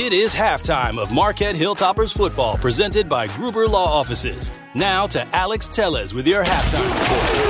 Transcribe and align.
It 0.00 0.12
is 0.12 0.32
halftime 0.32 0.96
of 0.96 1.10
Marquette 1.10 1.56
Hilltoppers 1.56 2.16
football 2.16 2.56
presented 2.56 3.08
by 3.08 3.26
Gruber 3.26 3.66
Law 3.66 3.84
Offices. 3.84 4.48
Now 4.72 5.08
to 5.08 5.26
Alex 5.34 5.68
Tellez 5.68 6.14
with 6.14 6.24
your 6.24 6.44
halftime 6.44 6.88
report. 6.88 7.48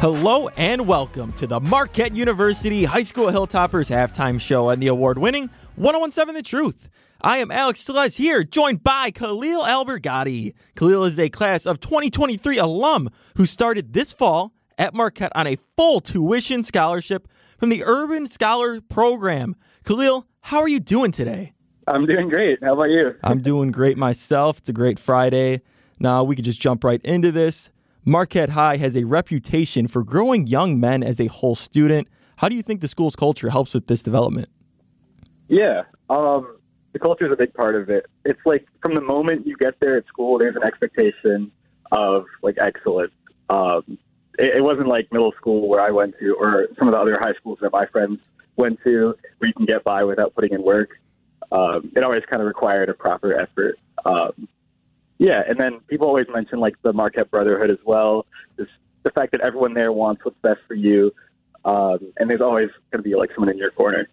Hello 0.00 0.48
and 0.56 0.84
welcome 0.84 1.32
to 1.34 1.46
the 1.46 1.60
Marquette 1.60 2.12
University 2.12 2.82
High 2.82 3.04
School 3.04 3.28
Hilltoppers 3.28 3.88
halftime 3.88 4.40
show 4.40 4.68
and 4.68 4.82
the 4.82 4.88
award 4.88 5.16
winning 5.16 5.48
1017 5.76 6.34
The 6.34 6.42
Truth. 6.42 6.88
I 7.20 7.36
am 7.36 7.52
Alex 7.52 7.84
Tellez 7.84 8.16
here, 8.16 8.42
joined 8.42 8.82
by 8.82 9.12
Khalil 9.12 9.62
Albergottie. 9.62 10.54
Khalil 10.74 11.04
is 11.04 11.20
a 11.20 11.28
class 11.28 11.66
of 11.66 11.78
2023 11.78 12.58
alum 12.58 13.08
who 13.36 13.46
started 13.46 13.92
this 13.92 14.12
fall 14.12 14.52
at 14.76 14.92
Marquette 14.92 15.30
on 15.36 15.46
a 15.46 15.56
full 15.76 16.00
tuition 16.00 16.64
scholarship 16.64 17.28
from 17.60 17.68
the 17.68 17.84
Urban 17.84 18.26
Scholar 18.26 18.80
Program. 18.80 19.54
Khalil, 19.84 20.26
how 20.40 20.60
are 20.60 20.68
you 20.68 20.80
doing 20.80 21.12
today? 21.12 21.52
I'm 21.86 22.06
doing 22.06 22.30
great. 22.30 22.58
How 22.62 22.72
about 22.72 22.88
you? 22.88 23.14
I'm 23.22 23.42
doing 23.42 23.70
great 23.70 23.98
myself. 23.98 24.58
It's 24.58 24.70
a 24.70 24.72
great 24.72 24.98
Friday. 24.98 25.60
Now 25.98 26.24
we 26.24 26.34
could 26.34 26.46
just 26.46 26.58
jump 26.58 26.82
right 26.82 27.02
into 27.04 27.30
this. 27.30 27.68
Marquette 28.02 28.50
High 28.50 28.78
has 28.78 28.96
a 28.96 29.04
reputation 29.04 29.88
for 29.88 30.02
growing 30.02 30.46
young 30.46 30.80
men 30.80 31.02
as 31.02 31.20
a 31.20 31.26
whole 31.26 31.54
student. 31.54 32.08
How 32.36 32.48
do 32.48 32.56
you 32.56 32.62
think 32.62 32.80
the 32.80 32.88
school's 32.88 33.14
culture 33.14 33.50
helps 33.50 33.74
with 33.74 33.88
this 33.88 34.02
development? 34.02 34.48
Yeah, 35.48 35.82
um, 36.08 36.56
the 36.94 36.98
culture 36.98 37.26
is 37.26 37.32
a 37.32 37.36
big 37.36 37.52
part 37.52 37.76
of 37.76 37.90
it. 37.90 38.06
It's 38.24 38.40
like 38.46 38.66
from 38.80 38.94
the 38.94 39.02
moment 39.02 39.46
you 39.46 39.54
get 39.58 39.74
there 39.80 39.98
at 39.98 40.06
school, 40.06 40.38
there's 40.38 40.56
an 40.56 40.62
expectation 40.62 41.52
of 41.92 42.24
like 42.42 42.56
excellence. 42.58 43.12
Um, 43.50 43.98
it, 44.40 44.56
it 44.56 44.62
wasn't 44.62 44.88
like 44.88 45.12
middle 45.12 45.32
school 45.32 45.68
where 45.68 45.80
I 45.80 45.90
went 45.90 46.14
to, 46.18 46.34
or 46.34 46.66
some 46.78 46.88
of 46.88 46.94
the 46.94 47.00
other 47.00 47.18
high 47.20 47.34
schools 47.34 47.58
that 47.62 47.72
my 47.72 47.86
friends 47.86 48.18
went 48.56 48.78
to, 48.84 49.14
where 49.38 49.48
you 49.48 49.54
can 49.54 49.66
get 49.66 49.84
by 49.84 50.04
without 50.04 50.34
putting 50.34 50.52
in 50.52 50.62
work. 50.62 50.90
Um, 51.52 51.92
it 51.94 52.02
always 52.02 52.22
kind 52.28 52.42
of 52.42 52.46
required 52.46 52.88
a 52.88 52.94
proper 52.94 53.38
effort. 53.38 53.78
Um, 54.04 54.48
yeah, 55.18 55.42
and 55.46 55.58
then 55.58 55.80
people 55.88 56.06
always 56.06 56.26
mention 56.32 56.60
like 56.60 56.74
the 56.82 56.92
Marquette 56.92 57.30
Brotherhood 57.30 57.70
as 57.70 57.78
well. 57.84 58.26
Just 58.56 58.70
the 59.02 59.10
fact 59.10 59.32
that 59.32 59.40
everyone 59.42 59.74
there 59.74 59.92
wants 59.92 60.24
what's 60.24 60.38
best 60.42 60.60
for 60.66 60.74
you, 60.74 61.12
um, 61.64 61.98
and 62.16 62.30
there's 62.30 62.40
always 62.40 62.70
going 62.90 63.02
to 63.02 63.08
be 63.08 63.14
like 63.14 63.30
someone 63.34 63.50
in 63.50 63.58
your 63.58 63.70
corner. 63.70 64.08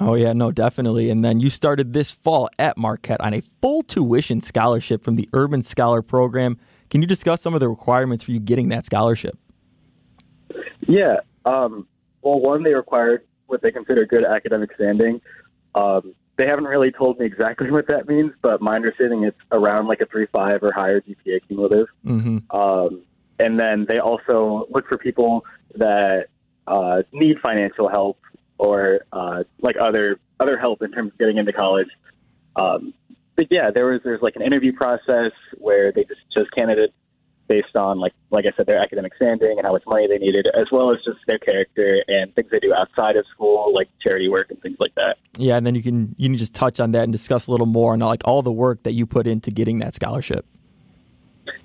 Oh, 0.00 0.14
yeah, 0.14 0.32
no, 0.32 0.50
definitely. 0.50 1.08
And 1.10 1.24
then 1.24 1.38
you 1.38 1.50
started 1.50 1.92
this 1.92 2.10
fall 2.10 2.48
at 2.58 2.76
Marquette 2.76 3.20
on 3.20 3.32
a 3.32 3.40
full 3.40 3.84
tuition 3.84 4.40
scholarship 4.40 5.04
from 5.04 5.14
the 5.14 5.28
Urban 5.32 5.62
Scholar 5.62 6.02
Program. 6.02 6.58
Can 6.94 7.02
you 7.02 7.08
discuss 7.08 7.42
some 7.42 7.54
of 7.54 7.60
the 7.60 7.68
requirements 7.68 8.22
for 8.22 8.30
you 8.30 8.38
getting 8.38 8.68
that 8.68 8.84
scholarship? 8.84 9.36
Yeah. 10.86 11.16
Um, 11.44 11.88
well, 12.22 12.38
one, 12.38 12.62
they 12.62 12.72
required 12.72 13.26
what 13.48 13.62
they 13.62 13.72
consider 13.72 14.06
good 14.06 14.24
academic 14.24 14.70
standing. 14.76 15.20
Um, 15.74 16.14
they 16.36 16.46
haven't 16.46 16.66
really 16.66 16.92
told 16.92 17.18
me 17.18 17.26
exactly 17.26 17.68
what 17.72 17.88
that 17.88 18.06
means, 18.06 18.30
but 18.42 18.62
my 18.62 18.76
understanding 18.76 19.24
it's 19.24 19.36
around 19.50 19.88
like 19.88 20.02
a 20.02 20.06
three 20.06 20.28
five 20.32 20.62
or 20.62 20.70
higher 20.70 21.00
GPA 21.00 21.40
cumulative. 21.48 21.88
Mm-hmm. 22.06 22.56
Um, 22.56 23.02
and 23.40 23.58
then 23.58 23.86
they 23.88 23.98
also 23.98 24.68
look 24.70 24.86
for 24.86 24.96
people 24.96 25.44
that 25.74 26.26
uh, 26.68 27.02
need 27.10 27.40
financial 27.40 27.88
help 27.88 28.20
or 28.56 29.00
uh, 29.12 29.42
like 29.60 29.74
other 29.80 30.20
other 30.38 30.56
help 30.56 30.80
in 30.80 30.92
terms 30.92 31.10
of 31.10 31.18
getting 31.18 31.38
into 31.38 31.52
college. 31.52 31.88
Um, 32.54 32.94
but 33.36 33.46
yeah, 33.50 33.70
there 33.70 33.86
was 33.86 34.00
there's 34.04 34.22
like 34.22 34.36
an 34.36 34.42
interview 34.42 34.72
process 34.72 35.32
where 35.58 35.92
they 35.92 36.04
just 36.04 36.20
chose 36.36 36.46
candidates 36.56 36.94
based 37.48 37.76
on 37.76 37.98
like 37.98 38.12
like 38.30 38.46
I 38.46 38.56
said 38.56 38.66
their 38.66 38.78
academic 38.78 39.14
standing 39.16 39.56
and 39.58 39.66
how 39.66 39.72
much 39.72 39.82
money 39.86 40.06
they 40.06 40.18
needed, 40.18 40.46
as 40.54 40.66
well 40.72 40.92
as 40.92 40.98
just 41.04 41.18
their 41.26 41.38
character 41.38 42.02
and 42.08 42.34
things 42.34 42.48
they 42.50 42.60
do 42.60 42.72
outside 42.74 43.16
of 43.16 43.24
school, 43.32 43.72
like 43.74 43.88
charity 44.04 44.28
work 44.28 44.50
and 44.50 44.60
things 44.62 44.76
like 44.78 44.94
that. 44.94 45.16
Yeah, 45.36 45.56
and 45.56 45.66
then 45.66 45.74
you 45.74 45.82
can 45.82 46.14
you 46.18 46.28
can 46.28 46.38
just 46.38 46.54
touch 46.54 46.80
on 46.80 46.92
that 46.92 47.04
and 47.04 47.12
discuss 47.12 47.46
a 47.46 47.50
little 47.50 47.66
more 47.66 47.92
on 47.92 48.00
like 48.00 48.22
all 48.24 48.42
the 48.42 48.52
work 48.52 48.82
that 48.84 48.92
you 48.92 49.06
put 49.06 49.26
into 49.26 49.50
getting 49.50 49.78
that 49.78 49.94
scholarship. 49.94 50.46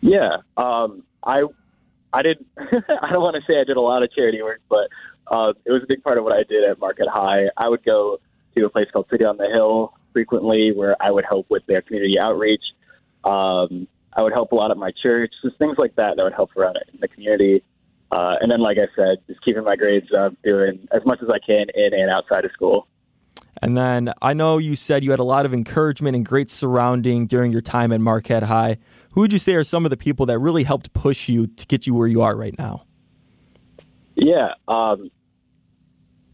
Yeah, 0.02 0.38
um, 0.58 1.03
I 1.24 1.44
I 2.13 2.22
did. 2.24 2.46
I 2.58 3.12
don't 3.12 3.22
want 3.22 3.35
to 3.35 3.52
say 3.52 3.59
I 3.59 3.63
did 3.63 3.78
a 3.78 3.81
lot 3.81 4.03
of 4.03 4.12
charity 4.13 4.41
work, 4.41 4.62
but 4.69 4.90
uh, 5.28 5.53
it 5.66 5.72
was 5.72 5.84
a 5.84 5.88
big 5.88 6.03
part 6.03 6.18
of 6.18 6.24
what 6.24 6.34
I 6.34 6.44
did 6.44 6.63
at 6.63 6.79
Marquette 6.79 7.08
High. 7.09 7.46
I 7.56 7.69
would 7.69 7.84
go 7.85 8.19
to 8.58 8.66
a 8.66 8.69
place 8.69 8.88
called 8.91 9.08
City 9.09 9.25
on 9.25 9.38
the 9.38 9.47
Hill 9.53 9.94
frequently, 10.14 10.72
where 10.72 10.96
I 11.00 11.12
would 11.12 11.25
help 11.25 11.47
with 11.50 11.66
their 11.66 11.81
community 11.81 12.20
outreach. 12.20 12.64
Um, 13.24 13.88
I 14.14 14.24
would 14.24 14.34
help 14.34 14.52
a 14.52 14.56
lot 14.56 14.72
at 14.72 14.78
my 14.78 14.92
church, 15.03 15.31
just 15.44 15.58
things 15.58 15.78
like 15.78 15.96
that 15.96 16.18
that 16.18 16.24
would 16.24 16.34
help 16.34 16.56
around 16.58 16.78
in 16.94 17.00
the 17.00 17.08
community. 17.08 17.64
Uh, 18.12 18.36
and 18.42 18.52
then, 18.52 18.59
like 18.59 18.78
I 18.78 18.88
said, 18.96 19.18
just 19.28 19.44
keeping 19.44 19.64
my 19.64 19.75
grades 19.75 20.12
up, 20.18 20.34
doing 20.44 20.88
as 20.92 21.06
much 21.06 21.20
as 21.22 21.30
I 21.30 21.38
can 21.40 21.68
in 21.75 21.94
and 21.94 22.09
outside 22.09 22.44
of 22.44 22.52
school. 22.52 22.88
And 23.62 23.78
then 23.78 24.14
I 24.22 24.34
know 24.34 24.58
you 24.58 24.75
said 24.75 25.03
you 25.03 25.12
had 25.12 25.20
a 25.20 25.24
lot 25.24 25.46
of 25.46 25.53
encouragement 25.53 26.16
and 26.16 26.26
great 26.26 26.50
surrounding 26.50 27.28
during 27.28 27.52
your 27.52 27.62
time 27.62 27.91
at 27.91 28.00
Marquette 28.00 28.44
High. 28.44 28.78
Who 29.12 29.22
would 29.22 29.34
you 29.34 29.40
say 29.40 29.56
are 29.56 29.64
some 29.64 29.86
of 29.86 29.91
the 29.91 29.97
people 29.97 30.26
that 30.28 30.40
really 30.40 30.64
helped 30.64 30.94
push 30.94 31.30
you 31.30 31.47
to 31.47 31.68
get 31.68 31.86
you 31.86 31.94
where 31.94 32.08
you 32.08 32.22
are 32.22 32.36
right 32.36 32.58
now? 32.58 32.86
Yeah, 34.16 34.53
um, 34.68 35.12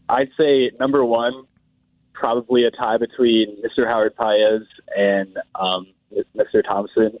I'd 0.08 0.30
say 0.40 0.70
number 0.78 1.04
one, 1.04 1.46
probably 2.16 2.64
a 2.64 2.70
tie 2.70 2.98
between 2.98 3.62
Mr. 3.62 3.86
Howard 3.86 4.16
Paez 4.16 4.62
and 4.96 5.36
um, 5.54 5.86
Mr. 6.36 6.64
Thompson. 6.68 7.18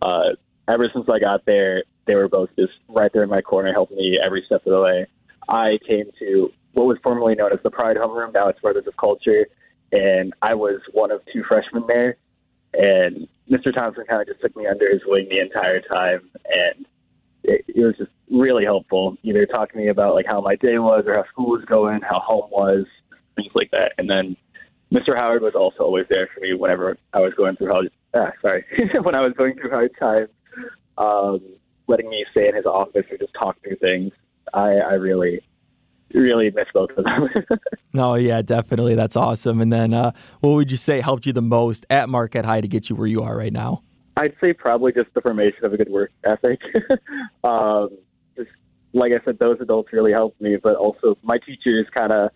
Uh, 0.00 0.30
ever 0.68 0.90
since 0.92 1.06
I 1.08 1.18
got 1.18 1.44
there, 1.46 1.84
they 2.06 2.14
were 2.14 2.28
both 2.28 2.50
just 2.58 2.72
right 2.88 3.12
there 3.12 3.22
in 3.22 3.28
my 3.28 3.42
corner, 3.42 3.72
helping 3.72 3.98
me 3.98 4.18
every 4.24 4.42
step 4.46 4.66
of 4.66 4.72
the 4.72 4.80
way. 4.80 5.06
I 5.48 5.78
came 5.86 6.06
to 6.18 6.52
what 6.72 6.86
was 6.86 6.98
formerly 7.02 7.34
known 7.34 7.52
as 7.52 7.60
the 7.62 7.70
Pride 7.70 7.96
Homeroom. 7.96 8.32
Now 8.32 8.48
it's 8.48 8.60
Brothers 8.60 8.86
of 8.86 8.96
Culture, 8.96 9.46
and 9.92 10.32
I 10.40 10.54
was 10.54 10.80
one 10.92 11.10
of 11.10 11.20
two 11.32 11.44
freshmen 11.46 11.84
there. 11.88 12.16
And 12.74 13.28
Mr. 13.50 13.74
Thompson 13.74 14.04
kind 14.08 14.22
of 14.22 14.28
just 14.28 14.40
took 14.40 14.56
me 14.56 14.66
under 14.66 14.90
his 14.90 15.02
wing 15.06 15.28
the 15.28 15.40
entire 15.40 15.80
time, 15.80 16.30
and 16.46 16.86
it, 17.44 17.64
it 17.68 17.84
was 17.84 17.94
just 17.98 18.10
really 18.30 18.64
helpful. 18.64 19.16
Either 19.22 19.44
talking 19.46 19.78
to 19.78 19.84
me 19.84 19.88
about 19.88 20.14
like 20.14 20.26
how 20.26 20.40
my 20.40 20.56
day 20.56 20.78
was, 20.78 21.04
or 21.06 21.14
how 21.14 21.24
school 21.26 21.50
was 21.50 21.64
going, 21.66 22.00
how 22.00 22.20
home 22.20 22.48
was, 22.50 22.86
things 23.36 23.52
like 23.54 23.70
that. 23.72 23.92
And 23.98 24.08
then 24.08 24.36
Mr. 24.92 25.16
Howard 25.16 25.42
was 25.42 25.54
also 25.54 25.84
always 25.84 26.06
there 26.10 26.28
for 26.34 26.40
me 26.40 26.54
whenever 26.54 26.96
I 27.12 27.20
was 27.20 27.32
going 27.34 27.56
through 27.56 27.70
hard. 27.70 27.90
Ah, 28.14 28.30
sorry, 28.42 28.64
when 29.02 29.14
I 29.14 29.20
was 29.20 29.32
going 29.38 29.54
through 29.54 29.70
hard 29.70 29.90
times, 29.98 30.28
um, 30.98 31.40
letting 31.88 32.10
me 32.10 32.24
stay 32.30 32.48
in 32.48 32.54
his 32.54 32.66
office 32.66 33.06
or 33.10 33.16
just 33.16 33.32
talk 33.40 33.56
through 33.62 33.76
things. 33.76 34.12
I, 34.52 34.72
I 34.74 34.92
really, 34.94 35.40
really 36.12 36.50
miss 36.50 36.66
both 36.74 36.90
of 36.90 37.04
them. 37.04 37.28
no, 37.94 38.16
yeah, 38.16 38.42
definitely. 38.42 38.94
That's 38.94 39.16
awesome. 39.16 39.60
And 39.62 39.72
then, 39.72 39.94
uh, 39.94 40.12
what 40.40 40.50
would 40.50 40.70
you 40.70 40.76
say 40.76 41.00
helped 41.00 41.24
you 41.24 41.32
the 41.32 41.40
most 41.40 41.86
at 41.88 42.10
Marquette 42.10 42.44
High 42.44 42.60
to 42.60 42.68
get 42.68 42.90
you 42.90 42.96
where 42.96 43.06
you 43.06 43.22
are 43.22 43.36
right 43.36 43.52
now? 43.52 43.82
I'd 44.16 44.34
say 44.42 44.52
probably 44.52 44.92
just 44.92 45.08
the 45.14 45.22
formation 45.22 45.64
of 45.64 45.72
a 45.72 45.76
good 45.78 45.88
work 45.88 46.12
ethic. 46.24 46.60
um, 47.44 47.88
just 48.36 48.50
like 48.92 49.12
I 49.12 49.24
said, 49.24 49.38
those 49.38 49.56
adults 49.60 49.90
really 49.90 50.12
helped 50.12 50.38
me, 50.40 50.56
but 50.62 50.76
also 50.76 51.16
my 51.22 51.38
teachers 51.38 51.86
kind 51.96 52.12
of 52.12 52.30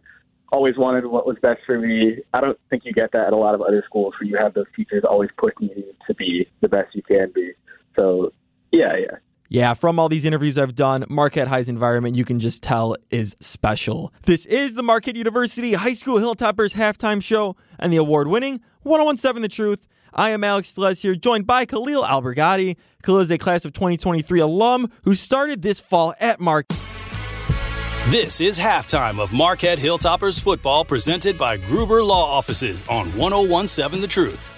always 0.53 0.77
wanted 0.77 1.07
what 1.07 1.27
was 1.27 1.37
best 1.43 1.59
for 1.67 1.79
me. 1.79 2.19
I 2.33 2.41
don't 2.41 2.59
think 2.71 2.85
you 2.85 2.93
get 2.93 3.13
that 3.13 3.27
at 3.27 3.33
a 3.33 3.37
lot 3.37 3.55
of 3.55 3.63
other 3.63 3.83
schools 3.87 4.15
where 4.19 4.29
you 4.29 4.37
have 4.41 4.55
those 4.55 4.67
teachers 4.75 5.03
always 5.09 5.31
pushing 5.37 5.69
you 5.75 5.95
to 6.07 6.15
be 6.15 6.49
the 6.61 6.69
best 6.69 6.95
you 6.95 7.03
can 7.03 7.33
be. 7.35 7.53
So, 7.99 8.33
yeah, 8.73 8.97
yeah. 8.99 9.17
Yeah, 9.49 9.75
from 9.75 9.99
all 9.99 10.09
these 10.09 10.25
interviews 10.25 10.59
I've 10.59 10.75
done, 10.75 11.05
Marquette 11.09 11.47
High's 11.47 11.69
environment, 11.69 12.17
you 12.17 12.25
can 12.25 12.41
just 12.41 12.63
tell, 12.63 12.97
is 13.11 13.37
special. 13.41 14.13
This 14.23 14.45
is 14.47 14.75
the 14.75 14.83
Marquette 14.83 15.15
University 15.15 15.75
High 15.75 15.95
School 15.95 16.19
Hilltoppers 16.19 16.75
halftime 16.75 17.23
show 17.23 17.55
and 17.79 17.93
the 17.93 17.97
award 17.97 18.27
winning 18.27 18.61
1017 18.83 19.43
The 19.43 19.49
Truth. 19.49 19.87
I 20.13 20.31
am 20.31 20.43
Alex 20.43 20.75
Tellez 20.75 21.03
here, 21.03 21.15
joined 21.15 21.47
by 21.47 21.65
Khalil 21.65 22.03
Albergottie. 22.03 22.77
Khalil 23.03 23.21
is 23.21 23.31
a 23.31 23.39
class 23.39 23.65
of 23.65 23.73
2023 23.73 24.41
alum 24.41 24.91
who 25.05 25.15
started 25.15 25.63
this 25.63 25.79
fall 25.79 26.15
at 26.19 26.41
Marquette. 26.41 26.96
This 28.09 28.41
is 28.41 28.57
halftime 28.57 29.19
of 29.19 29.33
Marquette 29.33 29.81
Hilltoppers 29.81 30.41
football 30.41 30.85
presented 30.85 31.37
by 31.37 31.57
Gruber 31.57 32.05
Law 32.05 32.25
Offices 32.25 32.87
on 32.87 33.09
1017 33.17 34.01
The 34.01 34.07
Truth. 34.07 34.53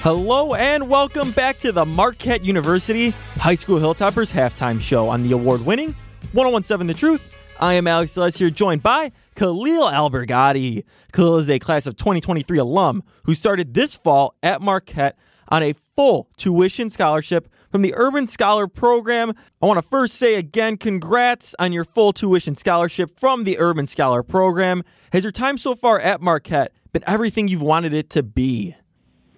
Hello 0.00 0.54
and 0.54 0.90
welcome 0.90 1.30
back 1.30 1.60
to 1.60 1.70
the 1.70 1.86
Marquette 1.86 2.42
University 2.42 3.10
High 3.36 3.54
School 3.54 3.78
Hilltoppers 3.78 4.32
halftime 4.32 4.80
show 4.80 5.08
on 5.08 5.22
the 5.22 5.30
award 5.30 5.64
winning 5.64 5.94
1017 6.32 6.88
The 6.88 6.94
Truth. 6.94 7.32
I 7.60 7.74
am 7.74 7.86
Alex 7.86 8.14
Tellez 8.14 8.36
here, 8.36 8.50
joined 8.50 8.82
by 8.82 9.12
Khalil 9.36 9.84
Albergottie. 9.84 10.82
Khalil 11.12 11.38
is 11.38 11.48
a 11.48 11.60
class 11.60 11.86
of 11.86 11.96
2023 11.96 12.58
alum 12.58 13.04
who 13.22 13.34
started 13.36 13.74
this 13.74 13.94
fall 13.94 14.34
at 14.42 14.60
Marquette 14.60 15.16
on 15.50 15.62
a 15.62 15.72
full 15.72 16.28
tuition 16.36 16.90
scholarship 16.90 17.48
from 17.70 17.82
the 17.82 17.94
Urban 17.96 18.26
Scholar 18.26 18.66
Program. 18.66 19.32
I 19.62 19.66
want 19.66 19.78
to 19.78 19.82
first 19.82 20.14
say 20.14 20.34
again, 20.34 20.76
congrats 20.76 21.54
on 21.58 21.72
your 21.72 21.84
full 21.84 22.12
tuition 22.12 22.54
scholarship 22.54 23.18
from 23.18 23.44
the 23.44 23.58
Urban 23.58 23.86
Scholar 23.86 24.22
Program. 24.22 24.82
Has 25.12 25.24
your 25.24 25.32
time 25.32 25.58
so 25.58 25.74
far 25.74 25.98
at 26.00 26.20
Marquette 26.20 26.72
been 26.92 27.04
everything 27.06 27.48
you've 27.48 27.62
wanted 27.62 27.92
it 27.92 28.10
to 28.10 28.22
be? 28.22 28.74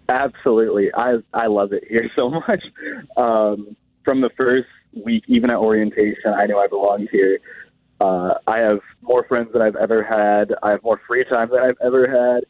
Absolutely. 0.09 0.91
I 0.94 1.17
I 1.32 1.47
love 1.47 1.73
it 1.73 1.85
here 1.88 2.11
so 2.19 2.29
much. 2.31 2.62
Um, 3.17 3.76
from 4.05 4.20
the 4.20 4.31
first 4.37 4.69
week, 5.05 5.25
even 5.29 5.50
at 5.50 5.56
orientation, 5.56 6.32
I 6.35 6.47
knew 6.47 6.58
I 6.58 6.67
belonged 6.67 7.08
here. 7.11 7.38
Uh, 8.00 8.35
I 8.47 8.58
have 8.58 8.81
more 9.00 9.25
friends 9.29 9.53
than 9.53 9.62
I've 9.62 9.76
ever 9.76 10.03
had. 10.03 10.53
I 10.62 10.73
have 10.73 10.82
more 10.82 11.00
free 11.06 11.25
time 11.25 11.50
than 11.50 11.61
I've 11.61 11.79
ever 11.81 12.05
had. 12.11 12.44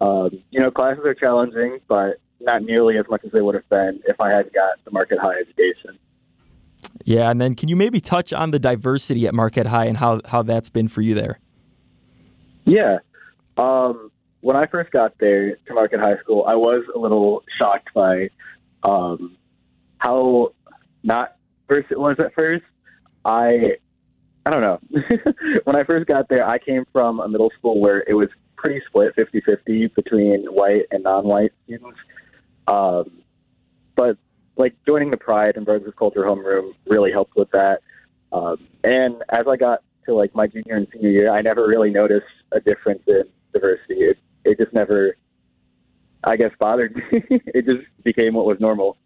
Um, 0.00 0.42
you 0.50 0.60
know, 0.60 0.70
classes 0.70 1.04
are 1.04 1.14
challenging, 1.14 1.78
but 1.88 2.20
not 2.40 2.62
nearly 2.62 2.98
as 2.98 3.06
much 3.08 3.24
as 3.24 3.32
they 3.32 3.40
would 3.40 3.54
have 3.54 3.68
been 3.68 4.00
if 4.06 4.20
I 4.20 4.30
had 4.30 4.52
got 4.52 4.82
the 4.84 4.90
Marquette 4.90 5.18
High 5.18 5.40
education. 5.40 5.98
Yeah, 7.04 7.30
and 7.30 7.40
then 7.40 7.54
can 7.54 7.68
you 7.68 7.76
maybe 7.76 8.00
touch 8.00 8.32
on 8.32 8.50
the 8.50 8.58
diversity 8.58 9.26
at 9.26 9.34
Marquette 9.34 9.66
High 9.66 9.86
and 9.86 9.96
how, 9.96 10.20
how 10.26 10.42
that's 10.42 10.68
been 10.68 10.88
for 10.88 11.02
you 11.02 11.14
there? 11.14 11.40
Yeah. 12.64 12.98
Um, 13.56 14.10
when 14.40 14.56
I 14.56 14.66
first 14.66 14.90
got 14.90 15.14
there 15.18 15.56
to 15.56 15.74
Marquette 15.74 16.00
High 16.00 16.18
School, 16.18 16.44
I 16.46 16.54
was 16.54 16.84
a 16.94 16.98
little 16.98 17.42
shocked 17.60 17.92
by 17.94 18.30
um, 18.82 19.36
how 19.98 20.52
not 21.02 21.36
diverse 21.68 21.86
it 21.90 21.98
was 21.98 22.16
at 22.18 22.32
first. 22.34 22.64
I 23.24 23.76
I 24.46 24.50
don't 24.50 24.62
know. 24.62 24.80
when 25.64 25.76
I 25.76 25.84
first 25.84 26.06
got 26.06 26.28
there, 26.28 26.48
I 26.48 26.58
came 26.58 26.84
from 26.92 27.20
a 27.20 27.28
middle 27.28 27.50
school 27.58 27.80
where 27.80 28.02
it 28.06 28.14
was 28.14 28.28
pretty 28.56 28.80
split 28.86 29.14
50-50 29.16 29.94
between 29.94 30.44
white 30.46 30.86
and 30.90 31.04
non-white 31.04 31.52
students. 31.64 31.98
Um, 32.70 33.22
but 33.96 34.16
like 34.56 34.74
joining 34.86 35.10
the 35.10 35.16
Pride 35.16 35.56
and 35.56 35.64
Brothers 35.64 35.94
Culture 35.98 36.24
homeroom 36.24 36.74
really 36.86 37.12
helped 37.12 37.36
with 37.36 37.50
that. 37.52 37.80
Um, 38.32 38.66
and 38.84 39.22
as 39.30 39.46
I 39.48 39.56
got 39.56 39.82
to 40.06 40.14
like 40.14 40.34
my 40.34 40.46
junior 40.46 40.76
and 40.76 40.86
senior 40.92 41.10
year, 41.10 41.32
I 41.32 41.40
never 41.40 41.66
really 41.66 41.90
noticed 41.90 42.26
a 42.52 42.60
difference 42.60 43.02
in 43.06 43.24
diversity. 43.52 44.00
It, 44.00 44.18
it 44.44 44.58
just 44.58 44.72
never, 44.72 45.16
I 46.24 46.36
guess, 46.36 46.50
bothered 46.58 46.96
me. 46.96 47.02
it 47.30 47.64
just 47.64 47.86
became 48.04 48.34
what 48.34 48.46
was 48.46 48.58
normal. 48.60 48.98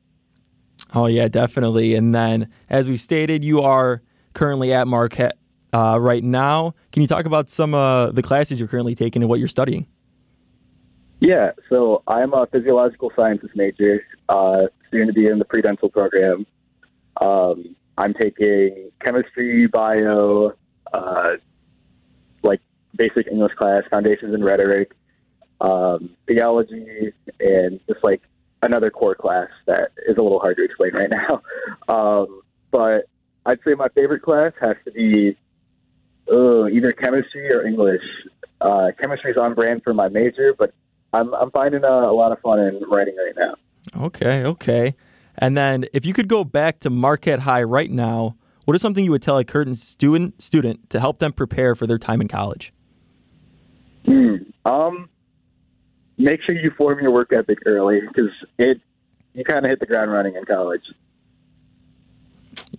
Oh 0.94 1.06
yeah, 1.06 1.28
definitely. 1.28 1.94
And 1.94 2.14
then, 2.14 2.50
as 2.68 2.88
we 2.88 2.96
stated, 2.96 3.44
you 3.44 3.62
are 3.62 4.02
currently 4.34 4.72
at 4.72 4.86
Marquette 4.86 5.38
uh, 5.72 5.98
right 6.00 6.22
now. 6.22 6.74
Can 6.90 7.02
you 7.02 7.08
talk 7.08 7.24
about 7.24 7.48
some 7.48 7.74
uh, 7.74 8.10
the 8.10 8.22
classes 8.22 8.58
you're 8.58 8.68
currently 8.68 8.94
taking 8.94 9.22
and 9.22 9.28
what 9.28 9.38
you're 9.38 9.48
studying? 9.48 9.86
Yeah, 11.22 11.52
so 11.70 12.02
I'm 12.08 12.34
a 12.34 12.48
physiological 12.50 13.12
sciences 13.14 13.50
major, 13.54 14.04
uh, 14.28 14.62
soon 14.90 15.06
to 15.06 15.12
be 15.12 15.26
in 15.26 15.38
the 15.38 15.44
pre-dental 15.44 15.88
program. 15.88 16.44
Um, 17.20 17.76
I'm 17.96 18.12
taking 18.12 18.90
chemistry, 19.04 19.68
bio, 19.68 20.54
uh, 20.92 21.28
like 22.42 22.60
basic 22.96 23.28
English 23.30 23.52
class, 23.54 23.82
foundations 23.88 24.34
in 24.34 24.42
rhetoric, 24.42 24.96
um, 25.60 26.10
theology, 26.26 27.12
and 27.38 27.78
just 27.86 28.02
like 28.02 28.22
another 28.60 28.90
core 28.90 29.14
class 29.14 29.46
that 29.68 29.92
is 30.08 30.16
a 30.18 30.22
little 30.22 30.40
hard 30.40 30.56
to 30.56 30.64
explain 30.64 30.92
right 30.92 31.10
now. 31.28 31.40
Um, 31.86 32.42
but 32.72 33.08
I'd 33.46 33.60
say 33.64 33.74
my 33.74 33.90
favorite 33.94 34.22
class 34.22 34.54
has 34.60 34.74
to 34.86 34.90
be 34.90 35.36
uh, 36.28 36.66
either 36.66 36.90
chemistry 36.90 37.52
or 37.52 37.64
English. 37.64 38.02
Uh, 38.60 38.88
chemistry 39.00 39.30
is 39.30 39.36
on 39.36 39.54
brand 39.54 39.82
for 39.84 39.94
my 39.94 40.08
major, 40.08 40.52
but 40.58 40.74
I'm 41.12 41.34
I'm 41.34 41.50
finding 41.50 41.84
a, 41.84 41.88
a 41.88 42.14
lot 42.14 42.32
of 42.32 42.40
fun 42.40 42.60
in 42.60 42.82
writing 42.88 43.16
right 43.16 43.34
now. 43.36 44.04
Okay, 44.06 44.44
okay. 44.44 44.94
And 45.38 45.56
then 45.56 45.86
if 45.92 46.06
you 46.06 46.12
could 46.12 46.28
go 46.28 46.44
back 46.44 46.80
to 46.80 46.90
Marquette 46.90 47.40
High 47.40 47.62
right 47.62 47.90
now, 47.90 48.36
what 48.64 48.74
is 48.74 48.82
something 48.82 49.04
you 49.04 49.10
would 49.10 49.22
tell 49.22 49.38
a 49.38 49.44
current 49.44 49.78
student 49.78 50.40
student 50.42 50.90
to 50.90 51.00
help 51.00 51.18
them 51.18 51.32
prepare 51.32 51.74
for 51.74 51.86
their 51.86 51.98
time 51.98 52.20
in 52.20 52.28
college? 52.28 52.72
Hmm. 54.06 54.36
Um, 54.64 55.08
make 56.18 56.40
sure 56.42 56.54
you 56.54 56.70
form 56.76 57.00
your 57.00 57.10
work 57.10 57.32
ethic 57.32 57.58
early 57.66 58.00
because 58.00 58.30
it 58.58 58.80
you 59.34 59.44
kind 59.44 59.64
of 59.64 59.70
hit 59.70 59.80
the 59.80 59.86
ground 59.86 60.12
running 60.12 60.36
in 60.36 60.44
college. 60.44 60.82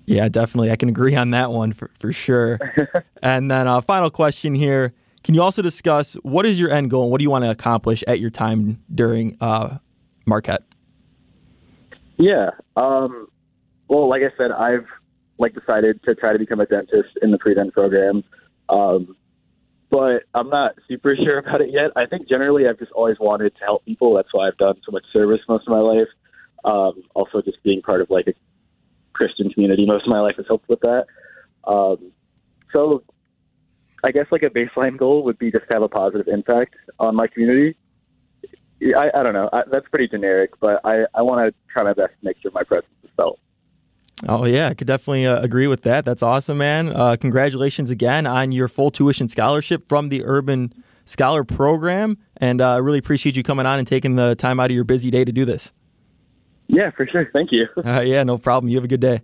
Yeah, 0.06 0.28
definitely. 0.28 0.72
I 0.72 0.76
can 0.76 0.90
agree 0.90 1.16
on 1.16 1.32
that 1.32 1.52
one 1.52 1.74
for, 1.74 1.90
for 1.98 2.12
sure. 2.12 2.60
and 3.24 3.50
then 3.50 3.68
a 3.68 3.78
uh, 3.78 3.82
final 3.82 4.10
question 4.10 4.54
here. 4.54 4.94
Can 5.24 5.36
you 5.36 5.42
also 5.42 5.62
discuss 5.62 6.14
what 6.24 6.46
is 6.46 6.60
your 6.60 6.70
end 6.70 6.90
goal 6.90 7.04
and 7.04 7.12
what 7.12 7.20
do 7.20 7.24
you 7.24 7.32
want 7.32 7.46
to 7.46 7.50
accomplish 7.50 8.04
at 8.08 8.20
your 8.20 8.30
time 8.30 8.84
during 8.94 9.38
uh, 9.40 9.78
Marquette? 10.26 10.64
Yeah. 12.18 12.52
Um, 12.76 13.28
well, 13.88 14.10
like 14.10 14.22
I 14.22 14.36
said, 14.38 14.52
I've 14.52 14.86
like 15.38 15.54
decided 15.54 16.04
to 16.04 16.16
try 16.16 16.34
to 16.34 16.40
become 16.40 16.60
a 16.60 16.66
dentist 16.66 17.18
in 17.22 17.32
the 17.32 17.38
pre-dent 17.38 17.74
program. 17.74 18.24
Um, 18.70 19.16
but 19.90 20.24
I'm 20.34 20.50
not 20.50 20.76
super 20.88 21.16
sure 21.28 21.40
about 21.40 21.62
it 21.62 21.70
yet. 21.72 21.92
I 21.96 22.06
think 22.06 22.28
generally 22.28 22.68
I've 22.68 22.80
just 22.80 22.92
always 22.92 23.18
wanted 23.20 23.56
to 23.56 23.64
help 23.64 23.86
people. 23.86 24.16
That's 24.16 24.30
why 24.32 24.48
I've 24.48 24.58
done 24.58 24.76
so 24.86 24.92
much 24.92 25.06
service 25.14 25.40
most 25.48 25.68
of 25.68 25.72
my 25.72 25.80
life. 25.80 26.08
Um, 26.66 27.04
also, 27.14 27.42
just 27.42 27.62
being 27.64 27.82
part 27.82 28.02
of 28.02 28.10
like 28.10 28.28
a 28.28 28.34
Christian 29.14 29.50
community 29.52 29.86
most 29.86 30.06
of 30.06 30.12
my 30.12 30.20
life 30.20 30.36
has 30.38 30.46
helped 30.48 30.68
with 30.68 30.80
that. 30.82 31.06
Um, 31.66 32.12
so 32.74 33.04
I 34.04 34.12
guess 34.12 34.26
like 34.32 34.44
a 34.44 34.50
baseline 34.50 34.98
goal 34.98 35.24
would 35.24 35.40
be 35.40 35.52
just 35.52 35.68
to 35.70 35.74
have 35.74 35.84
a 35.84 35.90
positive 35.90 36.28
impact 36.28 36.76
on 37.00 37.16
my 37.16 37.28
community. 37.28 37.78
I, 38.96 39.12
I 39.14 39.24
don't 39.24 39.34
know. 39.34 39.50
I, 39.54 39.62
that's 39.72 39.88
pretty 39.88 40.10
generic, 40.10 40.60
but 40.60 40.82
I, 40.84 41.06
I 41.14 41.22
want 41.22 41.48
to 41.48 41.54
try 41.72 41.84
my 41.84 41.94
best 41.94 42.12
to 42.20 42.26
make 42.26 42.38
sure 42.42 42.52
my 42.54 42.64
presence 42.64 42.92
is 43.04 43.10
felt. 43.16 43.40
Oh 44.28 44.46
yeah, 44.46 44.70
I 44.70 44.74
could 44.74 44.88
definitely 44.88 45.26
uh, 45.26 45.42
agree 45.42 45.68
with 45.68 45.84
that. 45.84 46.06
That's 46.06 46.22
awesome, 46.22 46.58
man. 46.58 46.90
Uh, 46.90 47.16
congratulations 47.20 47.90
again 47.90 48.26
on 48.26 48.52
your 48.52 48.68
full 48.68 48.92
tuition 48.92 49.28
scholarship 49.28 49.88
from 49.88 50.10
the 50.10 50.24
Urban 50.26 50.74
Scholar 51.06 51.44
Program, 51.44 52.18
and 52.38 52.62
I 52.62 52.76
uh, 52.76 52.80
really 52.80 53.00
appreciate 53.00 53.36
you 53.36 53.44
coming 53.44 53.66
on 53.66 53.80
and 53.80 53.88
taking 53.88 54.16
the 54.16 54.36
time 54.36 54.60
out 54.60 54.70
of 54.70 54.76
your 54.76 54.86
busy 54.86 55.12
day 55.12 55.26
to 55.26 55.32
do 55.32 55.46
this. 55.46 55.74
Yeah, 56.68 56.92
for 56.92 57.06
sure. 57.06 57.30
Thank 57.34 57.52
you. 57.52 57.68
Uh, 57.86 58.02
yeah, 58.02 58.24
no 58.24 58.38
problem. 58.38 58.70
You 58.70 58.78
have 58.78 58.86
a 58.86 58.88
good 58.88 59.02
day. 59.02 59.22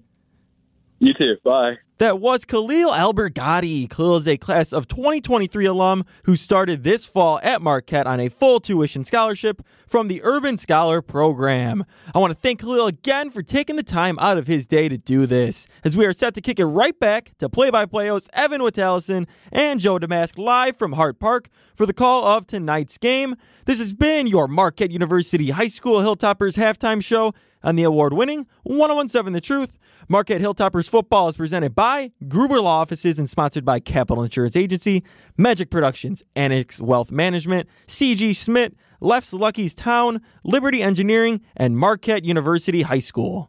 You 0.99 1.13
too. 1.13 1.35
Bye. 1.43 1.75
That 1.99 2.21
was 2.21 2.45
Khalil 2.45 2.91
Albergottie. 2.91 3.89
Khalil 3.89 4.15
is 4.15 4.27
a 4.29 4.37
class 4.37 4.71
of 4.71 4.87
2023 4.87 5.65
alum 5.65 6.05
who 6.23 6.37
started 6.37 6.85
this 6.85 7.05
fall 7.05 7.41
at 7.43 7.61
Marquette 7.61 8.07
on 8.07 8.21
a 8.21 8.29
full 8.29 8.61
tuition 8.61 9.03
scholarship 9.03 9.61
from 9.85 10.07
the 10.07 10.21
Urban 10.23 10.55
Scholar 10.55 11.01
Program. 11.01 11.83
I 12.15 12.19
want 12.19 12.31
to 12.31 12.39
thank 12.39 12.61
Khalil 12.61 12.87
again 12.87 13.31
for 13.31 13.41
taking 13.41 13.75
the 13.75 13.83
time 13.83 14.17
out 14.19 14.37
of 14.37 14.47
his 14.47 14.65
day 14.65 14.87
to 14.87 14.97
do 14.97 15.25
this, 15.25 15.67
as 15.83 15.97
we 15.97 16.05
are 16.05 16.13
set 16.13 16.33
to 16.35 16.41
kick 16.41 16.57
it 16.57 16.65
right 16.65 16.97
back 16.97 17.37
to 17.39 17.49
play-by-play 17.49 18.07
hosts 18.07 18.29
Evan 18.31 18.61
Witalison 18.61 19.27
and 19.51 19.81
Joe 19.81 19.99
Damask 19.99 20.37
live 20.37 20.77
from 20.77 20.93
Hart 20.93 21.19
Park 21.19 21.49
for 21.75 21.85
the 21.85 21.91
call 21.91 22.23
of 22.23 22.47
tonight's 22.47 22.97
game. 22.97 23.35
This 23.65 23.79
has 23.79 23.93
been 23.93 24.25
your 24.25 24.47
Marquette 24.47 24.91
University 24.91 25.49
High 25.49 25.67
School 25.67 25.99
Hilltoppers 25.99 26.55
halftime 26.55 27.03
show 27.03 27.33
on 27.61 27.75
the 27.75 27.83
award-winning 27.83 28.47
1017 28.63 29.33
The 29.33 29.41
Truth. 29.41 29.75
Marquette 30.11 30.41
Hilltoppers 30.41 30.89
football 30.89 31.27
is 31.27 31.37
presented 31.37 31.75
by 31.89 32.11
Gruber 32.27 32.61
Law 32.61 32.81
Offices 32.81 33.17
and 33.17 33.27
sponsored 33.27 33.65
by 33.65 33.79
Capital 33.79 34.23
Insurance 34.23 34.55
Agency, 34.55 35.03
Magic 35.39 35.71
Productions, 35.71 36.21
Annex 36.35 36.79
Wealth 36.79 37.09
Management, 37.09 37.67
CG 37.87 38.37
Schmidt, 38.37 38.75
Leff's 39.01 39.33
Lucky's 39.33 39.73
Town, 39.73 40.21
Liberty 40.43 40.83
Engineering, 40.83 41.41
and 41.57 41.75
Marquette 41.75 42.23
University 42.23 42.83
High 42.83 42.99
School. 42.99 43.47